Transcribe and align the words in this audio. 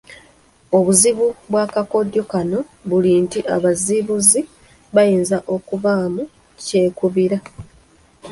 Obuzibu 0.77 1.27
bw’akakodyo 1.49 2.21
kano 2.31 2.59
buli 2.89 3.11
nti 3.23 3.39
abazibuzi 3.55 4.39
bayinza 4.95 5.37
okubaamu 5.55 6.23
kyekubiira. 6.65 7.37